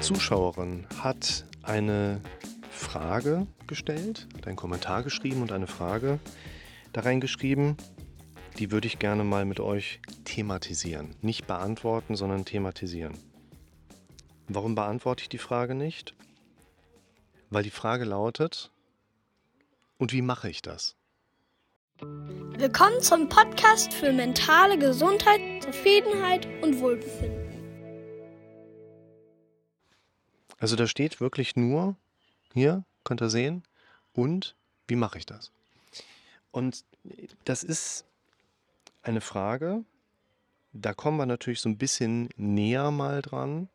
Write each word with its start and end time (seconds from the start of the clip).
Zuschauerin 0.00 0.86
hat 0.98 1.44
eine 1.62 2.22
Frage 2.70 3.46
gestellt, 3.66 4.26
hat 4.34 4.46
einen 4.46 4.56
Kommentar 4.56 5.02
geschrieben 5.02 5.42
und 5.42 5.52
eine 5.52 5.66
Frage 5.66 6.18
da 6.94 7.02
reingeschrieben. 7.02 7.76
Die 8.58 8.70
würde 8.70 8.86
ich 8.86 8.98
gerne 8.98 9.24
mal 9.24 9.44
mit 9.44 9.60
euch 9.60 10.00
thematisieren. 10.24 11.14
Nicht 11.20 11.46
beantworten, 11.46 12.16
sondern 12.16 12.46
thematisieren. 12.46 13.12
Warum 14.48 14.74
beantworte 14.74 15.22
ich 15.22 15.28
die 15.28 15.38
Frage 15.38 15.74
nicht? 15.74 16.14
Weil 17.50 17.62
die 17.62 17.70
Frage 17.70 18.04
lautet, 18.04 18.70
und 19.98 20.14
wie 20.14 20.22
mache 20.22 20.48
ich 20.48 20.62
das? 20.62 20.96
Willkommen 22.00 23.00
zum 23.02 23.28
Podcast 23.28 23.92
für 23.92 24.12
mentale 24.12 24.78
Gesundheit, 24.78 25.40
Zufriedenheit 25.62 26.48
und 26.62 26.80
Wohlbefinden. 26.80 27.59
Also 30.60 30.76
da 30.76 30.86
steht 30.86 31.20
wirklich 31.20 31.56
nur, 31.56 31.96
hier 32.52 32.84
könnt 33.02 33.22
ihr 33.22 33.30
sehen, 33.30 33.64
und 34.12 34.54
wie 34.86 34.94
mache 34.94 35.18
ich 35.18 35.26
das? 35.26 35.50
Und 36.52 36.84
das 37.44 37.62
ist 37.62 38.04
eine 39.02 39.22
Frage, 39.22 39.84
da 40.72 40.92
kommen 40.92 41.16
wir 41.16 41.26
natürlich 41.26 41.60
so 41.60 41.68
ein 41.68 41.78
bisschen 41.78 42.28
näher 42.36 42.90
mal 42.90 43.22
dran, 43.22 43.68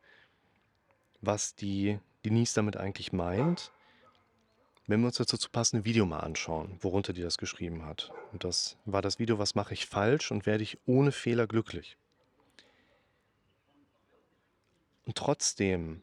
was 1.20 1.56
die 1.56 1.98
Denise 2.24 2.54
damit 2.54 2.76
eigentlich 2.76 3.12
meint, 3.12 3.72
wenn 4.86 5.00
wir 5.00 5.08
uns 5.08 5.16
dazu 5.16 5.50
passende 5.50 5.84
Video 5.84 6.06
mal 6.06 6.20
anschauen, 6.20 6.78
worunter 6.80 7.12
die 7.12 7.22
das 7.22 7.38
geschrieben 7.38 7.84
hat. 7.84 8.12
Und 8.32 8.44
das 8.44 8.76
war 8.84 9.02
das 9.02 9.18
Video, 9.18 9.40
was 9.40 9.56
mache 9.56 9.74
ich 9.74 9.86
falsch 9.86 10.30
und 10.30 10.46
werde 10.46 10.62
ich 10.62 10.78
ohne 10.86 11.10
Fehler 11.10 11.48
glücklich. 11.48 11.96
Und 15.04 15.16
trotzdem 15.16 16.02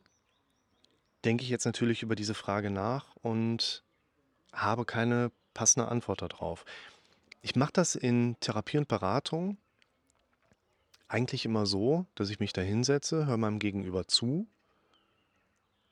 denke 1.25 1.43
ich 1.43 1.49
jetzt 1.49 1.65
natürlich 1.65 2.03
über 2.03 2.15
diese 2.15 2.33
Frage 2.33 2.69
nach 2.69 3.15
und 3.17 3.83
habe 4.51 4.85
keine 4.85 5.31
passende 5.53 5.87
Antwort 5.87 6.21
darauf. 6.21 6.65
Ich 7.41 7.55
mache 7.55 7.73
das 7.73 7.95
in 7.95 8.37
Therapie 8.39 8.77
und 8.77 8.87
Beratung 8.87 9.57
eigentlich 11.07 11.45
immer 11.45 11.65
so, 11.65 12.05
dass 12.15 12.29
ich 12.29 12.39
mich 12.39 12.53
da 12.53 12.61
hinsetze, 12.61 13.25
höre 13.27 13.37
meinem 13.37 13.59
Gegenüber 13.59 14.07
zu 14.07 14.47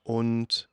und 0.04 0.70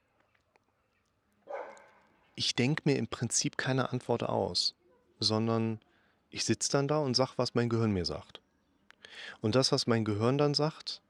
ich 2.34 2.54
denke 2.54 2.82
mir 2.84 2.96
im 2.96 3.08
Prinzip 3.08 3.58
keine 3.58 3.92
Antwort 3.92 4.22
aus, 4.22 4.74
sondern 5.18 5.80
ich 6.30 6.44
sitze 6.44 6.70
dann 6.70 6.88
da 6.88 6.98
und 6.98 7.14
sage, 7.14 7.32
was 7.36 7.54
mein 7.54 7.68
Gehirn 7.68 7.90
mir 7.90 8.04
sagt. 8.04 8.40
Und 9.40 9.54
das, 9.54 9.72
was 9.72 9.86
mein 9.86 10.04
Gehirn 10.04 10.38
dann 10.38 10.54
sagt, 10.54 11.02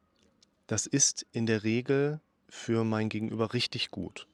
das 0.66 0.86
ist 0.86 1.26
in 1.32 1.46
der 1.46 1.64
Regel 1.64 2.20
für 2.48 2.84
mein 2.84 3.08
Gegenüber 3.08 3.52
richtig 3.52 3.90
gut. 3.90 4.26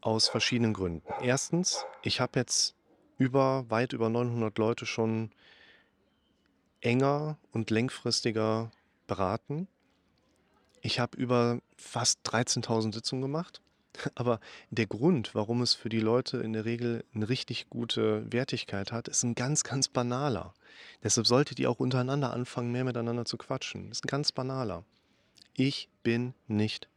Aus 0.00 0.28
verschiedenen 0.28 0.72
Gründen. 0.72 1.06
Erstens, 1.22 1.84
ich 2.02 2.20
habe 2.20 2.38
jetzt 2.38 2.74
über 3.18 3.68
weit 3.68 3.92
über 3.92 4.08
900 4.08 4.56
Leute 4.56 4.86
schon 4.86 5.30
enger 6.80 7.38
und 7.52 7.70
längfristiger 7.70 8.70
beraten. 9.06 9.68
Ich 10.80 10.98
habe 10.98 11.16
über 11.18 11.60
fast 11.76 12.20
13.000 12.24 12.94
Sitzungen 12.94 13.22
gemacht. 13.22 13.60
Aber 14.14 14.40
der 14.70 14.86
Grund, 14.86 15.34
warum 15.34 15.62
es 15.62 15.74
für 15.74 15.88
die 15.88 16.00
Leute 16.00 16.38
in 16.38 16.52
der 16.52 16.64
Regel 16.64 17.04
eine 17.14 17.28
richtig 17.28 17.68
gute 17.68 18.30
Wertigkeit 18.32 18.92
hat, 18.92 19.08
ist 19.08 19.22
ein 19.22 19.34
ganz, 19.34 19.64
ganz 19.64 19.88
banaler. 19.88 20.54
Deshalb 21.02 21.26
solltet 21.26 21.58
ihr 21.58 21.70
auch 21.70 21.80
untereinander 21.80 22.32
anfangen, 22.32 22.72
mehr 22.72 22.84
miteinander 22.84 23.24
zu 23.24 23.36
quatschen. 23.36 23.88
Das 23.88 23.98
ist 23.98 24.04
ein 24.04 24.08
ganz 24.08 24.32
banaler. 24.32 24.84
Ich 25.54 25.88
bin 26.02 26.34
nicht 26.46 26.88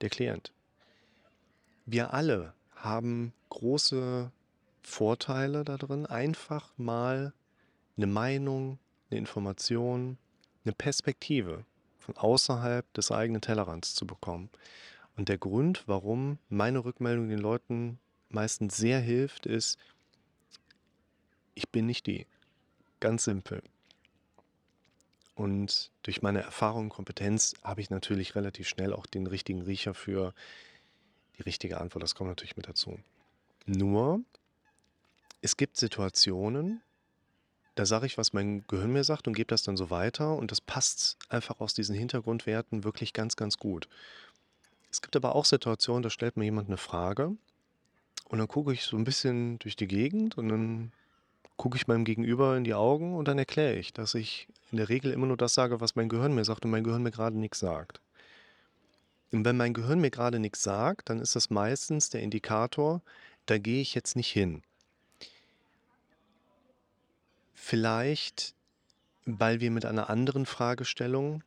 der 0.00 0.10
Klient. 0.10 0.52
Wir 1.86 2.12
alle 2.12 2.54
haben 2.74 3.32
große 3.50 4.30
Vorteile 4.82 5.64
da 5.64 5.76
drin, 5.76 6.06
einfach 6.06 6.72
mal 6.76 7.32
eine 7.96 8.06
Meinung, 8.06 8.78
eine 9.10 9.18
Information, 9.18 10.18
eine 10.64 10.72
Perspektive 10.72 11.64
von 11.98 12.16
außerhalb 12.16 12.92
des 12.94 13.10
eigenen 13.10 13.40
Tellerrands 13.40 13.94
zu 13.94 14.06
bekommen. 14.06 14.50
Und 15.16 15.28
der 15.28 15.38
Grund, 15.38 15.84
warum 15.86 16.38
meine 16.48 16.84
Rückmeldung 16.84 17.28
den 17.28 17.38
Leuten 17.38 17.98
meistens 18.28 18.76
sehr 18.76 19.00
hilft, 19.00 19.46
ist, 19.46 19.78
ich 21.54 21.68
bin 21.68 21.86
nicht 21.86 22.06
die. 22.06 22.26
Ganz 23.00 23.24
simpel. 23.24 23.62
Und 25.38 25.92
durch 26.02 26.20
meine 26.20 26.42
Erfahrung 26.42 26.84
und 26.84 26.88
Kompetenz 26.88 27.54
habe 27.62 27.80
ich 27.80 27.90
natürlich 27.90 28.34
relativ 28.34 28.66
schnell 28.66 28.92
auch 28.92 29.06
den 29.06 29.28
richtigen 29.28 29.62
Riecher 29.62 29.94
für 29.94 30.34
die 31.38 31.42
richtige 31.42 31.80
Antwort. 31.80 32.02
Das 32.02 32.16
kommt 32.16 32.28
natürlich 32.28 32.56
mit 32.56 32.66
dazu. 32.66 32.98
Nur, 33.64 34.20
es 35.40 35.56
gibt 35.56 35.76
Situationen, 35.76 36.82
da 37.76 37.86
sage 37.86 38.06
ich, 38.06 38.18
was 38.18 38.32
mein 38.32 38.66
Gehirn 38.66 38.92
mir 38.92 39.04
sagt 39.04 39.28
und 39.28 39.34
gebe 39.34 39.46
das 39.46 39.62
dann 39.62 39.76
so 39.76 39.90
weiter 39.90 40.34
und 40.34 40.50
das 40.50 40.60
passt 40.60 41.16
einfach 41.28 41.60
aus 41.60 41.72
diesen 41.72 41.94
Hintergrundwerten 41.94 42.82
wirklich 42.82 43.12
ganz, 43.12 43.36
ganz 43.36 43.58
gut. 43.58 43.88
Es 44.90 45.02
gibt 45.02 45.14
aber 45.14 45.36
auch 45.36 45.44
Situationen, 45.44 46.02
da 46.02 46.10
stellt 46.10 46.36
mir 46.36 46.46
jemand 46.46 46.66
eine 46.66 46.78
Frage 46.78 47.36
und 48.24 48.38
dann 48.38 48.48
gucke 48.48 48.72
ich 48.72 48.82
so 48.82 48.96
ein 48.96 49.04
bisschen 49.04 49.60
durch 49.60 49.76
die 49.76 49.86
Gegend 49.86 50.36
und 50.36 50.48
dann 50.48 50.92
gucke 51.58 51.76
ich 51.76 51.88
meinem 51.88 52.04
Gegenüber 52.04 52.56
in 52.56 52.64
die 52.64 52.72
Augen 52.72 53.14
und 53.14 53.28
dann 53.28 53.36
erkläre 53.36 53.74
ich, 53.74 53.92
dass 53.92 54.14
ich 54.14 54.48
in 54.70 54.78
der 54.78 54.88
Regel 54.88 55.12
immer 55.12 55.26
nur 55.26 55.36
das 55.36 55.54
sage, 55.54 55.80
was 55.80 55.96
mein 55.96 56.08
Gehirn 56.08 56.34
mir 56.34 56.44
sagt 56.44 56.64
und 56.64 56.70
mein 56.70 56.84
Gehirn 56.84 57.02
mir 57.02 57.10
gerade 57.10 57.36
nichts 57.36 57.58
sagt. 57.58 58.00
Und 59.32 59.44
wenn 59.44 59.56
mein 59.56 59.74
Gehirn 59.74 60.00
mir 60.00 60.10
gerade 60.10 60.38
nichts 60.38 60.62
sagt, 60.62 61.10
dann 61.10 61.20
ist 61.20 61.36
das 61.36 61.50
meistens 61.50 62.08
der 62.08 62.22
Indikator, 62.22 63.02
da 63.44 63.58
gehe 63.58 63.82
ich 63.82 63.94
jetzt 63.94 64.16
nicht 64.16 64.30
hin. 64.30 64.62
Vielleicht, 67.52 68.54
weil 69.26 69.60
wir 69.60 69.70
mit 69.70 69.84
einer 69.84 70.08
anderen 70.08 70.46
Fragestellung 70.46 71.42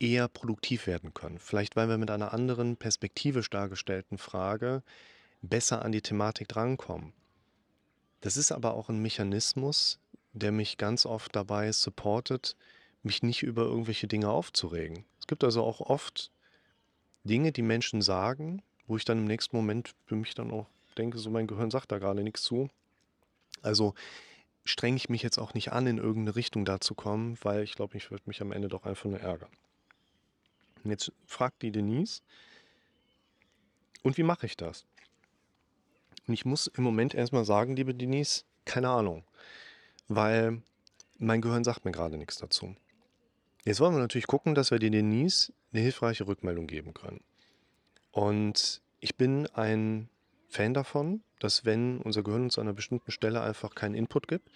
eher 0.00 0.28
produktiv 0.28 0.86
werden 0.86 1.14
können. 1.14 1.38
Vielleicht, 1.38 1.76
weil 1.76 1.88
wir 1.88 1.98
mit 1.98 2.10
einer 2.10 2.32
anderen 2.32 2.76
perspektivisch 2.76 3.50
dargestellten 3.50 4.18
Frage 4.18 4.82
besser 5.42 5.84
an 5.84 5.92
die 5.92 6.02
Thematik 6.02 6.48
drankommen. 6.48 7.12
Das 8.22 8.36
ist 8.36 8.52
aber 8.52 8.74
auch 8.74 8.88
ein 8.88 9.02
Mechanismus, 9.02 9.98
der 10.32 10.52
mich 10.52 10.78
ganz 10.78 11.04
oft 11.04 11.36
dabei 11.36 11.70
supportet, 11.72 12.56
mich 13.02 13.22
nicht 13.22 13.42
über 13.42 13.62
irgendwelche 13.62 14.06
Dinge 14.06 14.30
aufzuregen. 14.30 15.04
Es 15.18 15.26
gibt 15.26 15.44
also 15.44 15.62
auch 15.62 15.80
oft 15.80 16.30
Dinge, 17.24 17.52
die 17.52 17.62
Menschen 17.62 18.00
sagen, 18.00 18.62
wo 18.86 18.96
ich 18.96 19.04
dann 19.04 19.18
im 19.18 19.24
nächsten 19.24 19.56
Moment 19.56 19.94
für 20.06 20.16
mich 20.16 20.34
dann 20.34 20.50
auch 20.50 20.66
denke, 20.96 21.18
so 21.18 21.30
mein 21.30 21.46
Gehirn 21.46 21.70
sagt 21.70 21.90
da 21.90 21.98
gerade 21.98 22.22
nichts 22.22 22.42
zu. 22.42 22.70
Also 23.60 23.94
strenge 24.64 24.96
ich 24.96 25.08
mich 25.08 25.22
jetzt 25.22 25.38
auch 25.38 25.52
nicht 25.54 25.72
an, 25.72 25.88
in 25.88 25.98
irgendeine 25.98 26.36
Richtung 26.36 26.64
da 26.64 26.80
zu 26.80 26.94
kommen, 26.94 27.36
weil 27.42 27.64
ich 27.64 27.74
glaube, 27.74 27.96
ich 27.96 28.10
würde 28.12 28.24
mich 28.26 28.40
am 28.40 28.52
Ende 28.52 28.68
doch 28.68 28.84
einfach 28.84 29.06
nur 29.06 29.20
ärgern. 29.20 29.50
Und 30.84 30.90
jetzt 30.90 31.12
fragt 31.26 31.62
die 31.62 31.72
Denise, 31.72 32.22
und 34.04 34.16
wie 34.16 34.24
mache 34.24 34.46
ich 34.46 34.56
das? 34.56 34.84
Und 36.26 36.34
ich 36.34 36.44
muss 36.44 36.68
im 36.68 36.84
Moment 36.84 37.14
erstmal 37.14 37.44
sagen, 37.44 37.76
liebe 37.76 37.94
Denise, 37.94 38.44
keine 38.64 38.88
Ahnung. 38.88 39.24
Weil 40.08 40.62
mein 41.18 41.40
Gehirn 41.40 41.64
sagt 41.64 41.84
mir 41.84 41.92
gerade 41.92 42.16
nichts 42.16 42.36
dazu. 42.36 42.74
Jetzt 43.64 43.80
wollen 43.80 43.94
wir 43.94 44.00
natürlich 44.00 44.26
gucken, 44.26 44.54
dass 44.54 44.70
wir 44.70 44.78
der 44.78 44.90
Denise 44.90 45.52
eine 45.72 45.82
hilfreiche 45.82 46.26
Rückmeldung 46.26 46.66
geben 46.66 46.94
können. 46.94 47.22
Und 48.10 48.82
ich 49.00 49.16
bin 49.16 49.46
ein 49.54 50.08
Fan 50.48 50.74
davon, 50.74 51.22
dass 51.38 51.64
wenn 51.64 51.98
unser 52.00 52.22
Gehirn 52.22 52.44
uns 52.44 52.58
an 52.58 52.66
einer 52.66 52.74
bestimmten 52.74 53.10
Stelle 53.10 53.40
einfach 53.40 53.74
keinen 53.74 53.94
Input 53.94 54.28
gibt, 54.28 54.50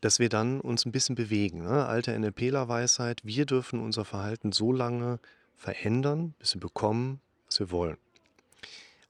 dass 0.00 0.18
wir 0.18 0.28
dann 0.28 0.60
uns 0.60 0.84
ein 0.84 0.92
bisschen 0.92 1.14
bewegen. 1.14 1.62
Ne? 1.62 1.86
Alte 1.86 2.18
NLPler-Weisheit, 2.18 3.24
wir 3.24 3.46
dürfen 3.46 3.80
unser 3.80 4.04
Verhalten 4.04 4.52
so 4.52 4.72
lange 4.72 5.18
verändern, 5.56 6.34
bis 6.38 6.54
wir 6.54 6.60
bekommen, 6.60 7.20
was 7.46 7.60
wir 7.60 7.70
wollen. 7.70 7.96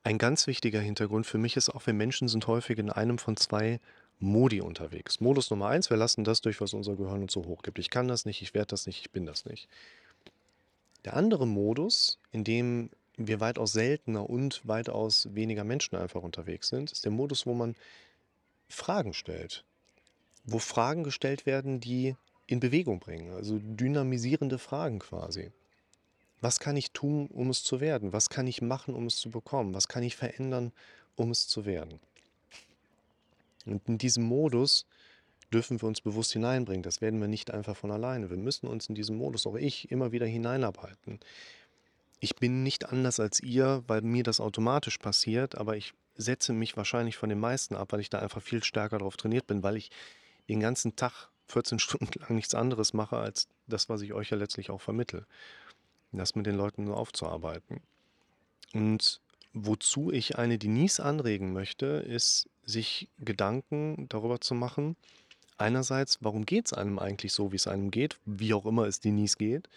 Ein 0.03 0.17
ganz 0.17 0.47
wichtiger 0.47 0.81
Hintergrund 0.81 1.27
für 1.27 1.39
mich 1.39 1.57
ist 1.57 1.69
auch, 1.69 1.87
wir 1.87 1.93
Menschen 1.93 2.29
sind 2.29 2.47
häufig 2.47 2.79
in 2.79 2.91
einem 2.91 3.19
von 3.19 3.37
zwei 3.37 3.81
Modi 4.19 4.61
unterwegs. 4.61 5.21
Modus 5.21 5.51
Nummer 5.51 5.69
eins, 5.69 5.91
wir 5.91 5.97
lassen 5.97 6.25
das 6.25 6.41
durch, 6.41 6.61
was 6.61 6.73
unser 6.73 6.97
Gehirn 6.97 7.23
uns 7.23 7.33
so 7.33 7.45
hochgibt. 7.45 7.79
Ich 7.79 7.91
kann 7.91 8.09
das 8.09 8.25
nicht, 8.25 8.41
ich 8.41 8.55
werde 8.55 8.69
das 8.69 8.87
nicht, 8.87 9.01
ich 9.01 9.11
bin 9.11 9.27
das 9.27 9.45
nicht. 9.45 9.69
Der 11.05 11.17
andere 11.17 11.47
Modus, 11.47 12.19
in 12.33 12.45
dem 12.45 12.91
wir 13.17 13.41
weitaus 13.41 13.73
seltener 13.73 14.29
und 14.29 14.67
weitaus 14.67 15.35
weniger 15.35 15.65
Menschen 15.65 15.97
einfach 15.97 16.23
unterwegs 16.23 16.69
sind, 16.69 16.93
ist 16.93 17.05
der 17.05 17.13
Modus, 17.13 17.45
wo 17.45 17.55
man 17.55 17.77
Fragen 18.69 19.13
stellt. 19.13 19.65
Wo 20.45 20.59
Fragen 20.59 21.05
gestellt 21.05 21.45
werden, 21.45 21.81
die 21.81 22.17
in 22.47 22.61
Bewegung 22.61 23.01
bringen, 23.01 23.33
also 23.35 23.59
dynamisierende 23.63 24.59
Fragen 24.59 24.99
quasi. 24.99 25.53
Was 26.41 26.59
kann 26.59 26.77
ich 26.77 26.93
tun, 26.93 27.27
um 27.29 27.51
es 27.51 27.63
zu 27.63 27.81
werden? 27.81 28.13
Was 28.13 28.31
kann 28.31 28.47
ich 28.47 28.63
machen, 28.63 28.95
um 28.95 29.07
es 29.07 29.17
zu 29.17 29.31
bekommen? 29.31 29.75
Was 29.75 29.89
kann 29.89 30.03
ich 30.03 30.17
verändern, 30.17 30.73
um 31.17 31.31
es 31.31 31.47
zu 31.47 31.67
werden? 31.67 32.01
Und 33.67 33.87
in 33.89 33.99
diesem 33.99 34.25
Modus 34.25 34.87
dürfen 35.53 35.81
wir 35.81 35.89
uns 35.89 36.01
bewusst 36.01 36.33
hineinbringen. 36.33 36.83
Das 36.83 37.01
werden 37.01 37.21
wir 37.21 37.29
nicht 37.29 37.51
einfach 37.51 37.77
von 37.77 37.91
alleine. 37.91 38.31
Wir 38.31 38.37
müssen 38.37 38.67
uns 38.67 38.89
in 38.89 38.95
diesem 38.95 39.17
Modus, 39.17 39.47
auch 39.47 39.57
ich, 39.57 39.91
immer 39.91 40.13
wieder 40.13 40.27
hineinarbeiten. 40.27 41.21
ich 42.23 42.37
bin 42.37 42.63
nicht 42.63 42.87
anders 42.87 43.19
als 43.19 43.41
ihr, 43.41 43.83
weil 43.87 44.03
mir 44.03 44.23
das 44.23 44.41
automatisch 44.41 44.99
passiert, 44.99 45.57
aber 45.57 45.77
ich 45.77 45.95
setze 46.17 46.53
mich 46.53 46.77
wahrscheinlich 46.77 47.17
von 47.17 47.31
den 47.31 47.41
meisten 47.41 47.75
ab, 47.75 47.93
weil 47.93 48.01
ich 48.01 48.11
da 48.11 48.19
einfach 48.19 48.43
viel 48.43 48.63
stärker 48.63 48.99
darauf 48.99 49.17
trainiert 49.17 49.47
bin, 49.47 49.63
weil 49.63 49.77
ich 49.77 49.91
den 50.49 50.61
ganzen 50.61 50.97
Tag 50.97 51.31
14 51.49 51.79
Stunden 51.81 52.21
lang 52.21 52.35
nichts 52.35 52.55
anderes 52.55 52.93
mache, 52.93 53.17
als 53.17 53.49
das, 53.67 53.89
was 53.89 54.03
ich 54.03 54.13
euch 54.13 54.31
ja 54.31 54.37
letztlich 54.37 54.71
auch 54.71 54.81
vermittel. 54.81 55.27
Das 56.13 56.35
mit 56.35 56.47
den 56.47 56.57
Leuten 56.57 56.87
so 56.87 56.95
aufzuarbeiten. 56.95 57.81
Und 58.73 59.21
wozu 59.53 60.11
ich 60.11 60.39
eine 60.39 60.59
Denise 60.59 61.01
anregen 61.01 61.53
möchte, 61.53 61.87
ist, 61.87 62.49
sich 62.65 63.09
Gedanken 63.19 64.07
darüber 64.09 64.41
zu 64.41 64.55
machen, 64.55 64.97
einerseits, 65.59 66.19
warum 66.21 66.47
geht 66.47 66.67
es 66.67 66.73
einem 66.73 66.99
eigentlich 66.99 67.33
so, 67.33 67.53
wie 67.53 67.57
es 67.57 67.67
einem 67.67 67.91
geht, 67.91 68.19
wie 68.25 68.55
auch 68.55 68.67
immer 68.67 68.87
es 68.87 69.01
Denise 69.01 69.37
geht, 69.37 69.69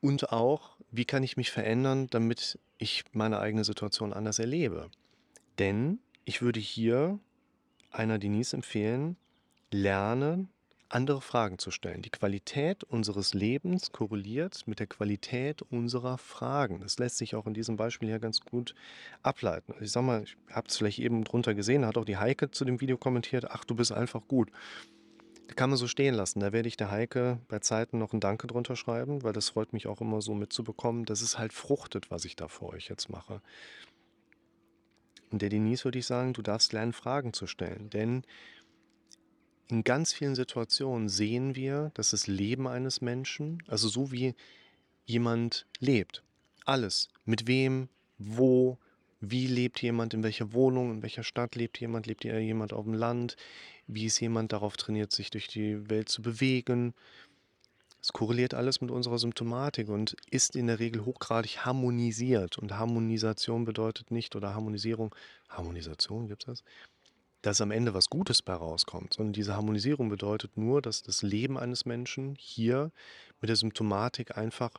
und 0.00 0.30
auch, 0.30 0.76
wie 0.90 1.04
kann 1.04 1.22
ich 1.22 1.36
mich 1.36 1.50
verändern, 1.50 2.08
damit 2.10 2.58
ich 2.78 3.04
meine 3.12 3.40
eigene 3.40 3.64
Situation 3.64 4.12
anders 4.12 4.38
erlebe. 4.38 4.90
Denn 5.58 5.98
ich 6.24 6.42
würde 6.42 6.60
hier 6.60 7.18
einer 7.90 8.18
Denise 8.18 8.54
empfehlen, 8.54 9.16
lerne 9.70 10.48
andere 10.88 11.20
Fragen 11.20 11.58
zu 11.58 11.70
stellen. 11.70 12.02
Die 12.02 12.10
Qualität 12.10 12.84
unseres 12.84 13.34
Lebens 13.34 13.92
korreliert 13.92 14.62
mit 14.66 14.78
der 14.78 14.86
Qualität 14.86 15.62
unserer 15.62 16.18
Fragen. 16.18 16.80
Das 16.80 16.98
lässt 16.98 17.18
sich 17.18 17.34
auch 17.34 17.46
in 17.46 17.54
diesem 17.54 17.76
Beispiel 17.76 18.08
hier 18.08 18.18
ganz 18.18 18.40
gut 18.40 18.74
ableiten. 19.22 19.72
Also 19.72 19.84
ich 19.84 19.92
sag 19.92 20.02
mal, 20.02 20.22
ich 20.22 20.36
habe 20.50 20.68
es 20.68 20.76
vielleicht 20.76 20.98
eben 20.98 21.24
drunter 21.24 21.54
gesehen, 21.54 21.86
hat 21.86 21.98
auch 21.98 22.04
die 22.04 22.16
Heike 22.16 22.50
zu 22.50 22.64
dem 22.64 22.80
Video 22.80 22.96
kommentiert, 22.96 23.50
ach, 23.50 23.64
du 23.64 23.74
bist 23.74 23.92
einfach 23.92 24.22
gut. 24.28 24.50
Das 25.46 25.56
kann 25.56 25.70
man 25.70 25.76
so 25.76 25.86
stehen 25.86 26.14
lassen. 26.14 26.40
Da 26.40 26.52
werde 26.52 26.68
ich 26.68 26.76
der 26.76 26.90
Heike 26.90 27.38
bei 27.48 27.60
Zeiten 27.60 27.98
noch 27.98 28.12
ein 28.12 28.20
Danke 28.20 28.46
drunter 28.46 28.76
schreiben, 28.76 29.22
weil 29.22 29.32
das 29.32 29.50
freut 29.50 29.72
mich 29.72 29.86
auch 29.86 30.00
immer 30.00 30.20
so 30.20 30.34
mitzubekommen, 30.34 31.04
dass 31.04 31.20
es 31.20 31.38
halt 31.38 31.52
fruchtet, 31.52 32.10
was 32.10 32.24
ich 32.24 32.36
da 32.36 32.48
für 32.48 32.66
euch 32.66 32.88
jetzt 32.88 33.08
mache. 33.08 33.40
Und 35.30 35.42
der 35.42 35.48
Denise 35.48 35.84
würde 35.84 35.98
ich 35.98 36.06
sagen, 36.06 36.32
du 36.32 36.42
darfst 36.42 36.72
lernen, 36.72 36.92
Fragen 36.92 37.32
zu 37.32 37.46
stellen. 37.46 37.90
Denn 37.90 38.22
in 39.68 39.84
ganz 39.84 40.12
vielen 40.12 40.34
Situationen 40.34 41.08
sehen 41.08 41.56
wir, 41.56 41.90
dass 41.94 42.10
das 42.10 42.26
Leben 42.26 42.68
eines 42.68 43.00
Menschen, 43.00 43.62
also 43.66 43.88
so 43.88 44.12
wie 44.12 44.34
jemand 45.04 45.66
lebt, 45.80 46.22
alles, 46.64 47.08
mit 47.24 47.46
wem, 47.46 47.88
wo, 48.18 48.78
wie 49.20 49.46
lebt 49.46 49.82
jemand, 49.82 50.14
in 50.14 50.22
welcher 50.22 50.52
Wohnung, 50.52 50.90
in 50.90 51.02
welcher 51.02 51.24
Stadt 51.24 51.54
lebt 51.56 51.80
jemand, 51.80 52.06
lebt 52.06 52.24
jemand 52.24 52.72
auf 52.72 52.84
dem 52.84 52.94
Land, 52.94 53.36
wie 53.86 54.06
ist 54.06 54.20
jemand 54.20 54.52
darauf 54.52 54.76
trainiert, 54.76 55.12
sich 55.12 55.30
durch 55.30 55.48
die 55.48 55.88
Welt 55.88 56.08
zu 56.08 56.22
bewegen. 56.22 56.94
Es 58.00 58.12
korreliert 58.12 58.54
alles 58.54 58.80
mit 58.80 58.90
unserer 58.90 59.18
Symptomatik 59.18 59.88
und 59.88 60.16
ist 60.30 60.54
in 60.54 60.68
der 60.68 60.78
Regel 60.78 61.04
hochgradig 61.04 61.64
harmonisiert. 61.64 62.58
Und 62.58 62.72
Harmonisation 62.72 63.64
bedeutet 63.64 64.10
nicht, 64.10 64.36
oder 64.36 64.54
Harmonisierung, 64.54 65.14
Harmonisation 65.48 66.28
gibt 66.28 66.42
es 66.42 66.46
das? 66.46 66.64
Dass 67.46 67.60
am 67.60 67.70
Ende 67.70 67.94
was 67.94 68.10
Gutes 68.10 68.42
bei 68.42 68.54
rauskommt, 68.54 69.14
sondern 69.14 69.32
diese 69.32 69.54
Harmonisierung 69.54 70.08
bedeutet 70.08 70.56
nur, 70.56 70.82
dass 70.82 71.04
das 71.04 71.22
Leben 71.22 71.56
eines 71.56 71.84
Menschen 71.84 72.34
hier 72.34 72.90
mit 73.40 73.48
der 73.48 73.54
Symptomatik 73.54 74.36
einfach 74.36 74.70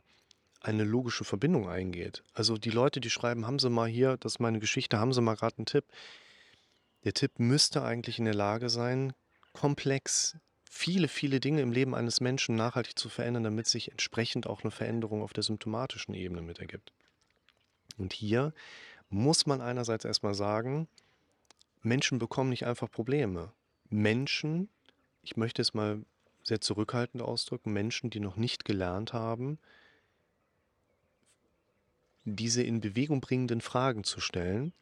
eine 0.60 0.84
logische 0.84 1.24
Verbindung 1.24 1.70
eingeht. 1.70 2.24
Also 2.34 2.58
die 2.58 2.70
Leute, 2.70 3.00
die 3.00 3.10
schreiben, 3.10 3.48
haben 3.48 3.60
Sie 3.60 3.70
mal 3.70 3.88
hier, 3.88 4.18
das 4.18 4.34
ist 4.34 4.40
meine 4.40 4.60
Geschichte, 4.60 5.00
haben 5.00 5.14
Sie 5.14 5.22
mal 5.22 5.36
gerade 5.36 5.60
einen 5.60 5.66
Tipp. 5.66 5.86
Der 7.06 7.14
Tipp 7.14 7.40
müsste 7.40 7.84
eigentlich 7.84 8.20
in 8.20 8.26
der 8.26 8.34
Lage 8.36 8.70
sein, 8.70 9.14
komplex 9.54 10.36
viele, 10.70 11.08
viele 11.08 11.40
Dinge 11.40 11.62
im 11.62 11.72
Leben 11.72 11.96
eines 11.96 12.20
Menschen 12.20 12.58
nachhaltig 12.58 13.00
zu 13.00 13.08
verändern, 13.08 13.46
damit 13.46 13.68
sich 13.68 13.92
entsprechend 13.92 14.46
auch 14.46 14.64
eine 14.64 14.72
Veränderung 14.72 15.22
auf 15.22 15.32
der 15.32 15.44
symptomatischen 15.44 16.14
Ebene 16.14 16.42
mit 16.42 16.60
ergibt. 16.60 16.92
Und 17.98 18.12
hier 18.12 18.54
muss 19.10 19.46
man 19.46 19.62
einerseits 19.62 20.04
erstmal 20.04 20.34
sagen, 20.34 20.90
Menschen 21.82 22.20
bekommen 22.20 22.50
nicht 22.50 22.66
einfach 22.66 22.90
Probleme. 22.90 23.52
Menschen, 23.90 24.70
ich 25.22 25.38
möchte 25.38 25.62
es 25.62 25.74
mal 25.74 26.04
sehr 26.44 26.62
zurückhaltend 26.62 27.22
ausdrücken, 27.22 27.74
Menschen, 27.74 28.10
die 28.10 28.20
noch 28.20 28.38
nicht 28.38 28.66
gelernt 28.66 29.14
haben, 29.14 29.60
diese 32.24 32.64
in 32.64 32.82
Bewegung 32.82 33.22
bringenden 33.22 33.62
Fragen 33.62 34.04
zu 34.04 34.20
stellen, 34.20 34.74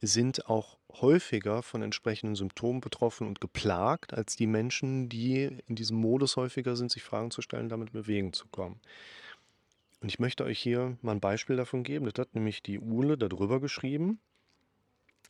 sind 0.00 0.46
auch 0.46 0.78
häufiger 1.00 1.62
von 1.62 1.82
entsprechenden 1.82 2.34
Symptomen 2.34 2.80
betroffen 2.80 3.26
und 3.26 3.40
geplagt 3.40 4.14
als 4.14 4.36
die 4.36 4.46
Menschen, 4.46 5.08
die 5.08 5.58
in 5.66 5.74
diesem 5.74 5.98
Modus 5.98 6.36
häufiger 6.36 6.76
sind, 6.76 6.90
sich 6.90 7.02
Fragen 7.02 7.30
zu 7.30 7.42
stellen, 7.42 7.68
damit 7.68 7.88
in 7.88 7.94
Bewegung 7.94 8.32
zu 8.32 8.46
kommen. 8.48 8.80
Und 10.00 10.08
ich 10.08 10.18
möchte 10.18 10.44
euch 10.44 10.60
hier 10.60 10.96
mal 11.02 11.12
ein 11.12 11.20
Beispiel 11.20 11.56
davon 11.56 11.82
geben. 11.82 12.06
Das 12.06 12.14
hat 12.18 12.34
nämlich 12.34 12.62
die 12.62 12.78
Ule 12.78 13.18
darüber 13.18 13.60
geschrieben 13.60 14.20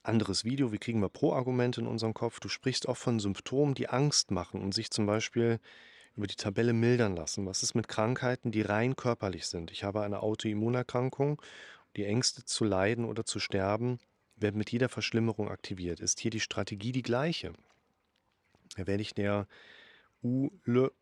anderes 0.08 0.44
Video, 0.44 0.72
wie 0.72 0.78
kriegen 0.78 1.00
wir 1.00 1.08
Pro-Argumente 1.08 1.80
in 1.80 1.86
unserem 1.86 2.14
Kopf? 2.14 2.40
Du 2.40 2.48
sprichst 2.48 2.88
auch 2.88 2.96
von 2.96 3.20
Symptomen, 3.20 3.74
die 3.74 3.88
Angst 3.88 4.30
machen 4.30 4.62
und 4.62 4.74
sich 4.74 4.90
zum 4.90 5.06
Beispiel 5.06 5.60
über 6.16 6.26
die 6.26 6.34
Tabelle 6.34 6.72
mildern 6.72 7.14
lassen. 7.14 7.46
Was 7.46 7.62
ist 7.62 7.74
mit 7.74 7.86
Krankheiten, 7.86 8.50
die 8.50 8.62
rein 8.62 8.96
körperlich 8.96 9.46
sind? 9.46 9.70
Ich 9.70 9.84
habe 9.84 10.02
eine 10.02 10.22
Autoimmunerkrankung, 10.22 11.40
die 11.96 12.04
Ängste 12.04 12.44
zu 12.44 12.64
leiden 12.64 13.04
oder 13.04 13.24
zu 13.24 13.38
sterben 13.38 14.00
werden 14.36 14.58
mit 14.58 14.70
jeder 14.70 14.88
Verschlimmerung 14.88 15.48
aktiviert. 15.48 16.00
Ist 16.00 16.20
hier 16.20 16.30
die 16.30 16.40
Strategie 16.40 16.92
die 16.92 17.02
gleiche? 17.02 17.52
Da 18.76 18.86
werde 18.86 19.02
ich 19.02 19.14
der 19.14 19.46
ULE 20.22 20.92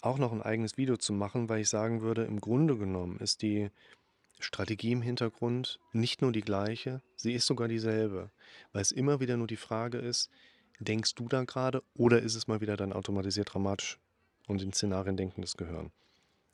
auch 0.00 0.18
noch 0.18 0.32
ein 0.32 0.42
eigenes 0.42 0.76
Video 0.76 0.96
zu 0.96 1.12
machen, 1.12 1.48
weil 1.48 1.60
ich 1.60 1.68
sagen 1.68 2.02
würde, 2.02 2.24
im 2.24 2.40
Grunde 2.40 2.76
genommen 2.76 3.18
ist 3.18 3.42
die 3.42 3.70
Strategie 4.40 4.92
im 4.92 5.02
Hintergrund 5.02 5.80
nicht 5.92 6.22
nur 6.22 6.32
die 6.32 6.42
gleiche, 6.42 7.02
sie 7.16 7.32
ist 7.32 7.46
sogar 7.46 7.68
dieselbe, 7.68 8.30
weil 8.72 8.82
es 8.82 8.92
immer 8.92 9.20
wieder 9.20 9.36
nur 9.36 9.46
die 9.46 9.56
Frage 9.56 9.98
ist, 9.98 10.30
denkst 10.80 11.14
du 11.14 11.28
da 11.28 11.44
gerade 11.44 11.82
oder 11.94 12.22
ist 12.22 12.34
es 12.34 12.46
mal 12.46 12.60
wieder 12.60 12.76
dann 12.76 12.92
automatisiert 12.92 13.52
dramatisch 13.52 13.98
und 14.46 14.62
in 14.62 14.72
Szenarien 14.72 15.16
denkendes 15.16 15.56
Gehirn? 15.56 15.90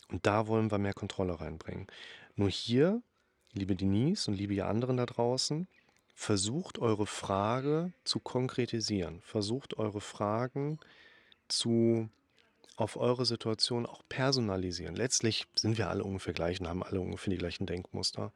Und 0.08 0.26
da 0.26 0.46
wollen 0.46 0.70
wir 0.70 0.78
mehr 0.78 0.94
Kontrolle 0.94 1.40
reinbringen. 1.40 1.86
Nur 2.36 2.50
hier, 2.50 3.02
liebe 3.52 3.76
Denise 3.76 4.28
und 4.28 4.36
liebe 4.36 4.54
ihr 4.54 4.66
anderen 4.66 4.96
da 4.96 5.06
draußen, 5.06 5.68
versucht 6.14 6.78
eure 6.78 7.06
Frage 7.06 7.92
zu 8.04 8.20
konkretisieren, 8.20 9.20
versucht 9.22 9.76
eure 9.76 10.00
Fragen 10.00 10.78
zu 11.48 12.08
auf 12.76 12.96
eure 12.96 13.24
Situation 13.24 13.86
auch 13.86 14.02
personalisieren. 14.08 14.96
Letztlich 14.96 15.46
sind 15.54 15.78
wir 15.78 15.90
alle 15.90 16.04
ungefähr 16.04 16.34
gleich 16.34 16.60
und 16.60 16.68
haben 16.68 16.82
alle 16.82 17.00
ungefähr 17.00 17.30
die 17.30 17.38
gleichen 17.38 17.66
Denkmuster. 17.66 18.32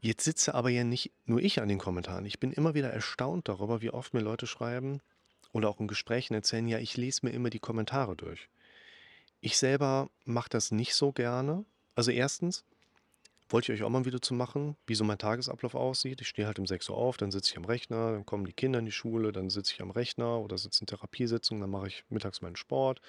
Jetzt 0.00 0.24
sitze 0.24 0.54
aber 0.54 0.68
ja 0.68 0.84
nicht 0.84 1.12
nur 1.24 1.40
ich 1.40 1.62
an 1.62 1.68
den 1.68 1.78
Kommentaren. 1.78 2.26
Ich 2.26 2.38
bin 2.38 2.52
immer 2.52 2.74
wieder 2.74 2.90
erstaunt 2.90 3.48
darüber, 3.48 3.80
wie 3.80 3.90
oft 3.90 4.12
mir 4.12 4.20
Leute 4.20 4.46
schreiben 4.46 5.00
oder 5.52 5.68
auch 5.68 5.80
in 5.80 5.88
Gesprächen 5.88 6.34
erzählen, 6.34 6.68
ja, 6.68 6.78
ich 6.78 6.96
lese 6.96 7.24
mir 7.24 7.32
immer 7.32 7.48
die 7.48 7.60
Kommentare 7.60 8.16
durch. 8.16 8.48
Ich 9.40 9.56
selber 9.56 10.10
mache 10.24 10.50
das 10.50 10.72
nicht 10.72 10.94
so 10.94 11.12
gerne. 11.12 11.64
Also 11.94 12.10
erstens, 12.10 12.64
wollte 13.54 13.72
ich 13.72 13.80
euch 13.80 13.86
auch 13.86 13.88
mal 13.88 14.00
ein 14.00 14.04
Video 14.04 14.18
zu 14.18 14.34
machen, 14.34 14.76
wie 14.84 14.96
so 14.96 15.04
mein 15.04 15.16
Tagesablauf 15.16 15.76
aussieht. 15.76 16.20
Ich 16.20 16.26
stehe 16.26 16.48
halt 16.48 16.58
um 16.58 16.66
6 16.66 16.90
Uhr 16.90 16.96
auf, 16.96 17.18
dann 17.18 17.30
sitze 17.30 17.52
ich 17.52 17.56
am 17.56 17.64
Rechner, 17.64 18.10
dann 18.10 18.26
kommen 18.26 18.46
die 18.46 18.52
Kinder 18.52 18.80
in 18.80 18.84
die 18.84 18.90
Schule, 18.90 19.30
dann 19.30 19.48
sitze 19.48 19.74
ich 19.74 19.80
am 19.80 19.92
Rechner 19.92 20.40
oder 20.40 20.58
sitze 20.58 20.80
in 20.80 20.88
Therapiesitzung, 20.88 21.60
dann 21.60 21.70
mache 21.70 21.86
ich 21.86 22.04
mittags 22.08 22.42
meinen 22.42 22.56
Sport, 22.56 23.00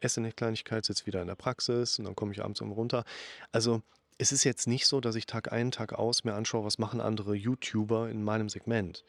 esse 0.00 0.18
eine 0.18 0.32
Kleinigkeit, 0.32 0.84
sitze 0.84 1.06
wieder 1.06 1.22
in 1.22 1.28
der 1.28 1.36
Praxis 1.36 2.00
und 2.00 2.06
dann 2.06 2.16
komme 2.16 2.32
ich 2.32 2.42
abends 2.42 2.60
um 2.60 2.72
runter. 2.72 3.04
Also 3.52 3.82
es 4.18 4.32
ist 4.32 4.42
jetzt 4.42 4.66
nicht 4.66 4.88
so, 4.88 5.00
dass 5.00 5.14
ich 5.14 5.26
Tag 5.26 5.52
ein, 5.52 5.70
Tag 5.70 5.92
aus 5.92 6.24
mir 6.24 6.34
anschaue, 6.34 6.64
was 6.64 6.78
machen 6.78 7.00
andere 7.00 7.36
YouTuber 7.36 8.10
in 8.10 8.24
meinem 8.24 8.48
Segment. 8.48 9.04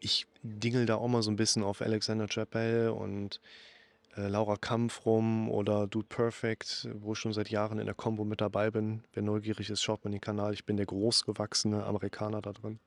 Ich 0.00 0.26
dingel 0.42 0.86
da 0.86 0.94
auch 0.94 1.08
mal 1.08 1.22
so 1.22 1.30
ein 1.30 1.36
bisschen 1.36 1.62
auf 1.62 1.82
Alexander 1.82 2.28
Chappelle 2.28 2.94
und 2.94 3.42
äh, 4.16 4.28
Laura 4.28 4.56
Kampf 4.56 5.06
rum 5.06 5.50
oder 5.50 5.86
Dude 5.86 6.06
Perfect, 6.08 6.88
wo 6.94 7.12
ich 7.12 7.18
schon 7.18 7.32
seit 7.32 7.50
Jahren 7.50 7.78
in 7.78 7.86
der 7.86 7.94
Combo 7.94 8.24
mit 8.24 8.40
dabei 8.40 8.70
bin. 8.70 9.04
Wer 9.12 9.22
neugierig 9.22 9.70
ist, 9.70 9.82
schaut 9.82 10.04
mal 10.04 10.10
den 10.10 10.20
Kanal. 10.20 10.54
Ich 10.54 10.64
bin 10.64 10.76
der 10.76 10.86
großgewachsene 10.86 11.84
Amerikaner 11.84 12.40
da 12.40 12.52
drin. 12.52 12.78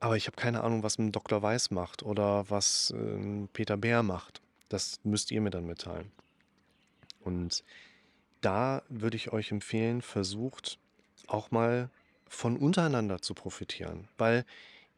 Aber 0.00 0.16
ich 0.16 0.26
habe 0.26 0.36
keine 0.36 0.62
Ahnung, 0.62 0.82
was 0.82 0.98
ein 0.98 1.10
Dr. 1.10 1.42
Weiß 1.42 1.70
macht 1.70 2.02
oder 2.02 2.48
was 2.50 2.90
äh, 2.90 3.46
Peter 3.52 3.76
Bär 3.76 4.02
macht. 4.02 4.40
Das 4.68 5.00
müsst 5.02 5.30
ihr 5.30 5.40
mir 5.40 5.50
dann 5.50 5.66
mitteilen. 5.66 6.12
Und 7.20 7.64
da 8.40 8.82
würde 8.88 9.16
ich 9.16 9.32
euch 9.32 9.50
empfehlen, 9.50 10.02
versucht 10.02 10.78
auch 11.26 11.50
mal 11.50 11.90
von 12.28 12.56
untereinander 12.56 13.20
zu 13.20 13.34
profitieren. 13.34 14.08
Weil 14.18 14.44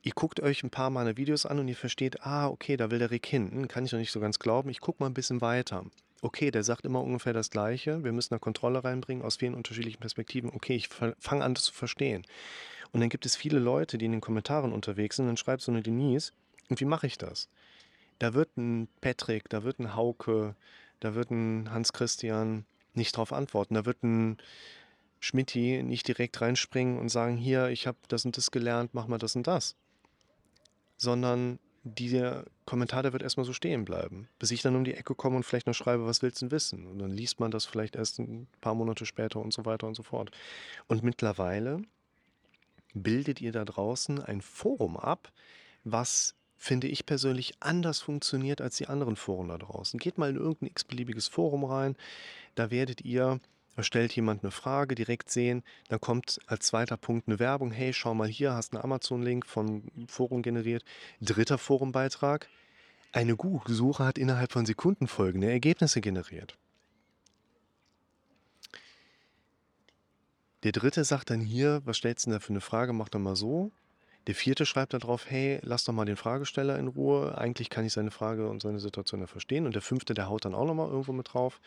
ihr 0.02 0.12
guckt 0.12 0.40
euch 0.40 0.62
ein 0.62 0.70
paar 0.70 0.90
meine 0.90 1.16
Videos 1.16 1.46
an 1.46 1.58
und 1.58 1.68
ihr 1.68 1.76
versteht, 1.76 2.22
ah, 2.22 2.48
okay, 2.48 2.76
da 2.76 2.90
will 2.90 2.98
der 2.98 3.10
Rick 3.10 3.26
hin. 3.26 3.68
Kann 3.68 3.84
ich 3.84 3.92
noch 3.92 3.98
nicht 3.98 4.12
so 4.12 4.20
ganz 4.20 4.38
glauben. 4.38 4.70
Ich 4.70 4.80
gucke 4.80 5.02
mal 5.02 5.08
ein 5.08 5.14
bisschen 5.14 5.40
weiter. 5.40 5.84
Okay, 6.22 6.50
der 6.50 6.64
sagt 6.64 6.84
immer 6.84 7.02
ungefähr 7.02 7.32
das 7.32 7.50
Gleiche. 7.50 8.04
Wir 8.04 8.12
müssen 8.12 8.34
da 8.34 8.38
Kontrolle 8.38 8.84
reinbringen 8.84 9.24
aus 9.24 9.36
vielen 9.36 9.54
unterschiedlichen 9.54 10.00
Perspektiven. 10.00 10.50
Okay, 10.50 10.76
ich 10.76 10.88
fange 10.88 11.44
an, 11.44 11.54
das 11.54 11.64
zu 11.64 11.72
verstehen. 11.72 12.26
Und 12.92 13.00
dann 13.00 13.08
gibt 13.08 13.24
es 13.24 13.36
viele 13.36 13.58
Leute, 13.58 13.98
die 13.98 14.06
in 14.06 14.12
den 14.12 14.20
Kommentaren 14.20 14.72
unterwegs 14.72 15.16
sind. 15.16 15.26
Dann 15.26 15.36
schreibt 15.36 15.62
so 15.62 15.72
eine 15.72 15.82
Denise, 15.82 16.32
und 16.68 16.80
wie 16.80 16.84
mache 16.84 17.06
ich 17.06 17.18
das? 17.18 17.48
Da 18.18 18.34
wird 18.34 18.56
ein 18.56 18.88
Patrick, 19.00 19.48
da 19.48 19.64
wird 19.64 19.78
ein 19.78 19.94
Hauke, 19.94 20.54
da 21.00 21.14
wird 21.14 21.30
ein 21.30 21.70
Hans 21.70 21.92
Christian, 21.92 22.64
nicht 22.94 23.14
darauf 23.16 23.32
antworten. 23.32 23.74
Da 23.74 23.86
wird 23.86 24.02
ein 24.02 24.38
Schmidti 25.20 25.82
nicht 25.82 26.06
direkt 26.08 26.40
reinspringen 26.40 26.98
und 26.98 27.08
sagen, 27.08 27.36
hier, 27.36 27.68
ich 27.68 27.86
habe 27.86 27.98
das 28.08 28.24
und 28.24 28.36
das 28.36 28.50
gelernt, 28.50 28.92
mach 28.92 29.06
mal 29.06 29.18
das 29.18 29.36
und 29.36 29.46
das. 29.46 29.76
Sondern 31.00 31.58
der 31.82 32.44
Kommentar, 32.66 33.02
der 33.02 33.14
wird 33.14 33.22
erstmal 33.22 33.46
so 33.46 33.54
stehen 33.54 33.86
bleiben, 33.86 34.28
bis 34.38 34.50
ich 34.50 34.60
dann 34.60 34.76
um 34.76 34.84
die 34.84 34.94
Ecke 34.94 35.14
komme 35.14 35.36
und 35.36 35.44
vielleicht 35.44 35.66
noch 35.66 35.74
schreibe, 35.74 36.06
was 36.06 36.20
willst 36.20 36.42
du 36.42 36.46
denn 36.46 36.52
wissen? 36.52 36.86
Und 36.86 36.98
dann 36.98 37.10
liest 37.10 37.40
man 37.40 37.50
das 37.50 37.64
vielleicht 37.64 37.96
erst 37.96 38.18
ein 38.18 38.46
paar 38.60 38.74
Monate 38.74 39.06
später 39.06 39.40
und 39.40 39.52
so 39.52 39.64
weiter 39.64 39.86
und 39.86 39.94
so 39.94 40.02
fort. 40.02 40.30
Und 40.88 41.02
mittlerweile 41.02 41.80
bildet 42.92 43.40
ihr 43.40 43.52
da 43.52 43.64
draußen 43.64 44.22
ein 44.22 44.42
Forum 44.42 44.98
ab, 44.98 45.32
was 45.84 46.34
finde 46.56 46.88
ich 46.88 47.06
persönlich 47.06 47.54
anders 47.60 48.00
funktioniert 48.00 48.60
als 48.60 48.76
die 48.76 48.88
anderen 48.88 49.16
Foren 49.16 49.48
da 49.48 49.56
draußen. 49.56 49.98
Geht 49.98 50.18
mal 50.18 50.28
in 50.28 50.36
irgendein 50.36 50.68
x-beliebiges 50.68 51.28
Forum 51.28 51.64
rein, 51.64 51.96
da 52.54 52.70
werdet 52.70 53.00
ihr 53.00 53.40
da 53.76 53.82
stellt 53.82 54.14
jemand 54.14 54.42
eine 54.42 54.50
Frage, 54.50 54.94
direkt 54.94 55.30
sehen, 55.30 55.62
dann 55.88 56.00
kommt 56.00 56.38
als 56.46 56.66
zweiter 56.66 56.96
Punkt 56.96 57.28
eine 57.28 57.38
Werbung, 57.38 57.70
hey, 57.70 57.92
schau 57.92 58.14
mal 58.14 58.28
hier, 58.28 58.52
hast 58.52 58.74
einen 58.74 58.82
Amazon-Link 58.82 59.46
vom 59.46 59.84
Forum 60.08 60.42
generiert. 60.42 60.84
Dritter 61.20 61.58
Forumbeitrag, 61.58 62.48
eine 63.12 63.36
Google-Suche 63.36 64.04
hat 64.04 64.18
innerhalb 64.18 64.52
von 64.52 64.66
Sekunden 64.66 65.08
folgende 65.08 65.50
Ergebnisse 65.50 66.00
generiert. 66.00 66.56
Der 70.62 70.72
dritte 70.72 71.04
sagt 71.04 71.30
dann 71.30 71.40
hier, 71.40 71.80
was 71.86 71.96
stellst 71.96 72.26
du 72.26 72.30
denn 72.30 72.38
da 72.38 72.44
für 72.44 72.50
eine 72.50 72.60
Frage, 72.60 72.92
mach 72.92 73.08
doch 73.08 73.18
mal 73.18 73.36
so. 73.36 73.72
Der 74.26 74.34
vierte 74.34 74.66
schreibt 74.66 74.92
darauf, 74.92 75.30
hey, 75.30 75.58
lass 75.62 75.84
doch 75.84 75.94
mal 75.94 76.04
den 76.04 76.16
Fragesteller 76.16 76.78
in 76.78 76.88
Ruhe. 76.88 77.38
Eigentlich 77.38 77.70
kann 77.70 77.86
ich 77.86 77.94
seine 77.94 78.10
Frage 78.10 78.48
und 78.48 78.60
seine 78.60 78.78
Situation 78.78 79.20
ja 79.20 79.26
verstehen. 79.26 79.64
Und 79.64 79.74
der 79.74 79.82
fünfte, 79.82 80.12
der 80.12 80.28
haut 80.28 80.44
dann 80.44 80.54
auch 80.54 80.66
nochmal 80.66 80.88
irgendwo 80.88 81.12
mit 81.12 81.32
drauf. 81.32 81.60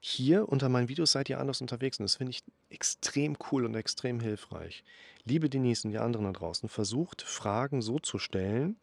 Hier 0.00 0.48
unter 0.48 0.68
meinen 0.68 0.88
Videos 0.88 1.12
seid 1.12 1.28
ihr 1.28 1.40
anders 1.40 1.60
unterwegs 1.60 1.98
und 1.98 2.04
das 2.04 2.16
finde 2.16 2.30
ich 2.30 2.42
extrem 2.70 3.36
cool 3.50 3.64
und 3.64 3.74
extrem 3.74 4.20
hilfreich. 4.20 4.84
Liebe 5.24 5.50
Denise 5.50 5.84
und 5.84 5.92
die 5.92 5.98
anderen 5.98 6.26
da 6.26 6.32
draußen, 6.32 6.68
versucht 6.68 7.22
Fragen 7.22 7.82
so 7.82 7.98
zu 7.98 8.18
stellen, 8.18 8.76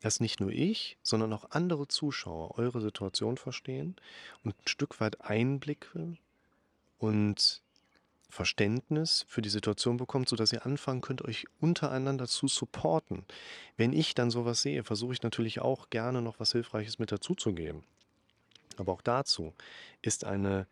dass 0.00 0.20
nicht 0.20 0.40
nur 0.40 0.50
ich, 0.50 0.98
sondern 1.02 1.32
auch 1.32 1.50
andere 1.50 1.88
Zuschauer 1.88 2.58
eure 2.58 2.80
Situation 2.80 3.36
verstehen 3.36 3.96
und 4.44 4.56
ein 4.56 4.68
Stück 4.68 5.00
weit 5.00 5.20
Einblicke 5.20 6.16
und 6.98 7.62
Verständnis 8.28 9.26
für 9.28 9.42
die 9.42 9.50
Situation 9.50 9.98
bekommt, 9.98 10.28
sodass 10.28 10.52
ihr 10.52 10.64
anfangen 10.64 11.02
könnt, 11.02 11.22
euch 11.22 11.44
untereinander 11.60 12.26
zu 12.26 12.48
supporten. 12.48 13.24
Wenn 13.76 13.92
ich 13.92 14.14
dann 14.14 14.30
sowas 14.30 14.62
sehe, 14.62 14.84
versuche 14.84 15.12
ich 15.12 15.22
natürlich 15.22 15.60
auch 15.60 15.90
gerne 15.90 16.22
noch 16.22 16.40
was 16.40 16.52
Hilfreiches 16.52 16.98
mit 16.98 17.12
dazuzugeben. 17.12 17.84
Aber 18.78 18.92
auch 18.92 19.02
dazu 19.02 19.52
ist 20.02 20.24
eine 20.24 20.66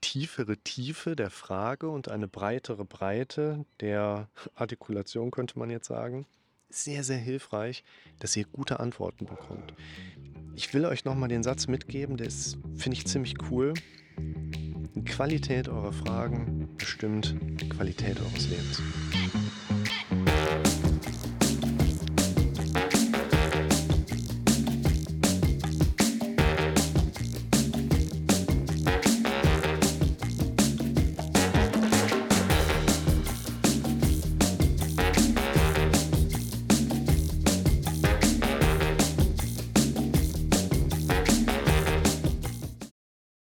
tiefere 0.00 0.56
Tiefe 0.58 1.16
der 1.16 1.30
Frage 1.30 1.88
und 1.88 2.08
eine 2.08 2.28
breitere 2.28 2.84
Breite 2.84 3.64
der 3.80 4.28
Artikulation, 4.54 5.30
könnte 5.30 5.58
man 5.58 5.70
jetzt 5.70 5.88
sagen, 5.88 6.26
sehr, 6.68 7.04
sehr 7.04 7.18
hilfreich, 7.18 7.84
dass 8.18 8.36
ihr 8.36 8.44
gute 8.44 8.80
Antworten 8.80 9.26
bekommt. 9.26 9.74
Ich 10.54 10.72
will 10.74 10.84
euch 10.84 11.04
nochmal 11.04 11.28
den 11.28 11.42
Satz 11.42 11.66
mitgeben, 11.66 12.16
der 12.16 12.26
ist, 12.26 12.58
finde 12.76 12.96
ich, 12.96 13.06
ziemlich 13.06 13.34
cool. 13.50 13.74
Die 14.94 15.04
Qualität 15.04 15.68
eurer 15.68 15.92
Fragen 15.92 16.68
bestimmt 16.76 17.36
die 17.40 17.68
Qualität 17.68 18.20
eures 18.20 18.48
Lebens. 18.48 18.82